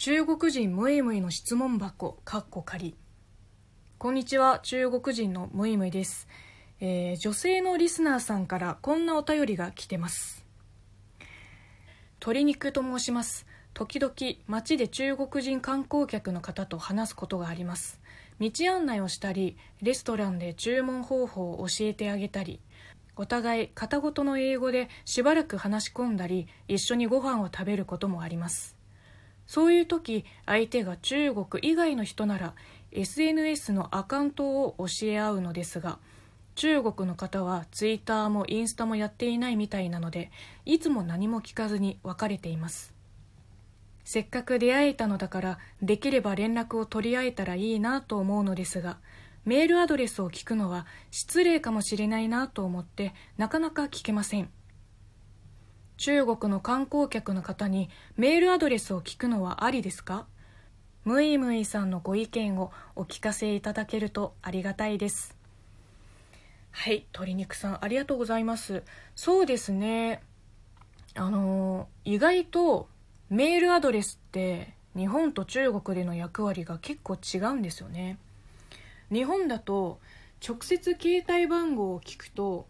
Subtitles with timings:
[0.00, 2.94] 中国人ムイムイの質問箱かっこ仮。
[3.98, 6.28] こんにちは中国人のムイムイです、
[6.78, 10.46] えー、女性のリスナーさんからこんなお便りが来てます。
[12.20, 13.44] 鶏肉と申します。
[13.74, 14.14] 時々
[14.46, 18.00] 街で中国人観光客の方と話すことがあります。
[18.38, 22.60] 道案内をしたりレストランで注文方法を教えてあげたり
[23.16, 28.77] お互い片言の英語でしばらく話し込んだり一緒にご飯を食べることもあります。
[29.48, 32.54] そういう時相手が中国以外の人なら
[32.92, 35.98] SNS のアカウントを教え合うのですが
[36.54, 40.30] 中国の方はツイッターもインスタもやっていないみたいなので
[40.66, 42.94] いつも何も聞かずに別れています。
[44.04, 48.96] せっかく出会えたのだからできれば連絡を取り合えたらいいなと思うのですが
[49.44, 54.50] メールアドレスを聞くのは失礼かもしれないなと思ってなかなか聞けません。
[55.98, 60.26] 中国の観光客の方にメールアドレスを聞くのはありですか？
[61.04, 65.36] ムイムイさんのご意見をお聞かせいただけるとありがたいです。
[66.70, 68.84] はい鶏肉さんありがとうございます。
[69.16, 70.22] そうですね。
[71.16, 72.88] あの意外と
[73.28, 78.18] メールアドレスって日本と中国での役割が結構違うんですよね。
[79.10, 79.98] 日本だと
[80.46, 82.68] 直接携帯番号を聞くと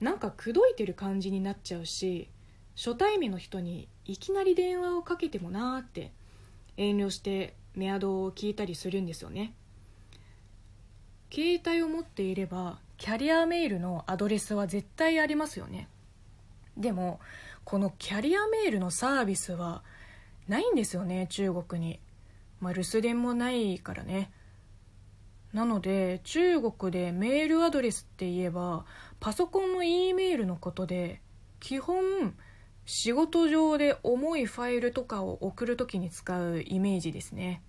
[0.00, 2.28] なんか口説いてる感じになっちゃうし
[2.76, 6.12] 初対面の人にいきなり電話をかけてもなーって
[6.76, 9.54] 遠慮してメアドを聞いたりするんですよね。
[11.32, 15.88] 携帯を持っていればキャリアメールのアドレスは絶対ありますよね。
[16.76, 17.20] でも
[17.64, 19.82] このキャリアメールのサービスは
[20.48, 22.00] ないんですよね中国に。
[22.60, 24.30] まあ留守電もないからね。
[25.52, 28.84] なので中国でメールアドレスって言えば
[29.20, 31.20] パソコンの E メールのことで
[31.60, 32.34] 基本
[32.86, 37.62] 仕事上で重いファイルとかを送る時に使うイメージですね。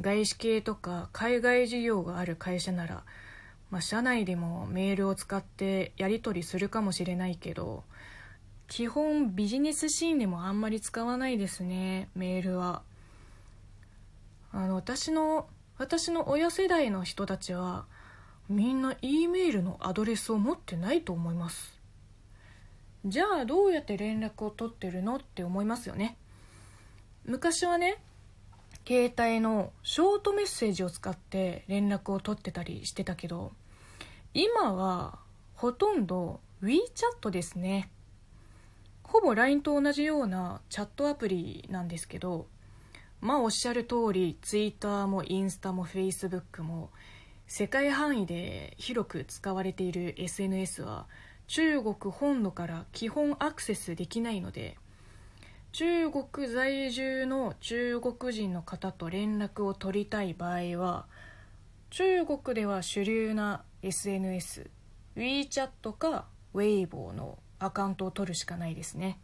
[0.00, 3.04] 外資系とか海外事業がある会社なら、
[3.70, 7.84] まあ、社内でもメールを使ってやり取りするかもしれないけど
[8.68, 12.82] 基本ビジネスシーンでもあんまり使わないですねメールは。
[14.54, 15.46] あの私の
[15.78, 17.86] 私の親世代の人たちは
[18.48, 21.81] みんな E メールのアドレスを持ってないと思います。
[23.04, 26.16] じゃあどうやって連絡を取ってるのって思いますよね。
[27.24, 27.98] 昔はね
[28.86, 33.52] 携帯のショートメッセージを使って連絡を取ってたりしてたけど
[34.34, 35.18] 今は
[35.54, 37.90] ほとんど WeChat ですね。
[39.02, 42.46] ほぼ LINE と同じようなチャットアプリなんですけど
[43.20, 46.90] まあおっしゃる通り Twitter もインスタも Facebook も
[47.46, 51.06] 世界範囲で広く使われている SNS は
[51.52, 54.78] 中国本土から基本アクセスできないので
[55.72, 61.04] 中国在住の中国人の方と連絡を取りたい場合は
[61.90, 64.70] 中国では主流な SNS
[65.14, 66.24] WeChat か
[66.54, 69.18] Weibo のアカウントを取るしかないですね。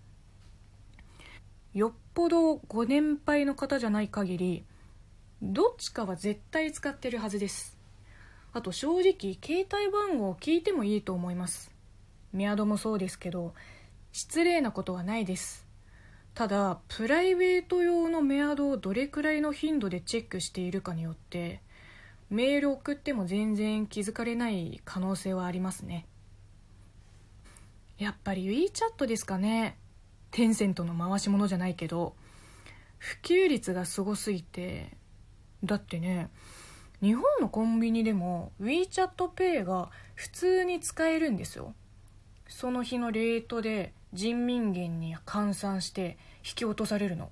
[1.72, 4.65] よっぽどご年配の方じゃない限り
[5.41, 7.78] どっちかは絶対使ってるはずです
[8.53, 11.78] あと正直携帯番号を聞いてもいいと思います
[12.33, 13.55] メアドもそうですけど
[14.12, 15.66] 失礼なことはないです。
[16.34, 21.61] ただプライベート用のメアドをどれくらいの頻度でチェックしているかによって
[22.31, 26.06] メール送っても全然気づかれない可能性はありますね。
[27.99, 29.77] やっぱり WeChat ですかね。
[30.31, 32.15] テンセントの回し物じゃないけど
[32.99, 34.97] 普及率がすごすぎて
[35.65, 36.31] だってね
[37.00, 41.75] 日本のコンビニでも WeChatPay が普通に使えるんですよ。
[42.48, 47.31] その日のレートで人民元に換算して引き落とされるの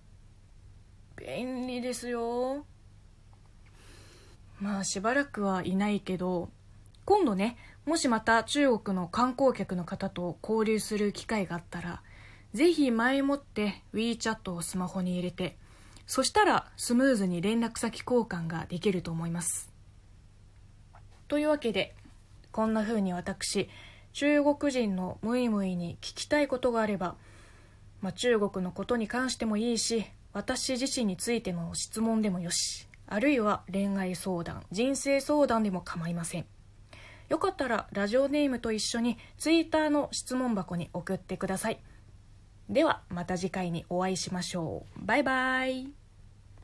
[1.16, 2.64] 便利ですよ
[4.60, 6.50] まあしばらくはいないけど
[7.04, 7.56] 今度ね
[7.86, 12.02] もしまた中国の観光客の方と交流する機会があったら
[12.56, 15.58] ぜひ前もって WeChat をスマホに入れて、
[16.06, 19.70] そしたらスムーズに連絡先交換ができると思います。
[21.28, 21.94] というわけで、
[22.52, 23.68] こんな風に私、
[24.16, 27.16] 中国人のムイムイに聞きたいことがあれば、
[28.00, 36.46] まあ、中国のことに関してもいいし、私自身についての質問でもよし、あるいは恋愛相談、人生相談でも構いません。
[37.28, 41.80] よかったらラジオネームと一緒に Twitter の質問箱に送ってください。
[42.70, 45.04] ではまた次回にお会いしましょう。
[45.04, 46.05] バイバイ。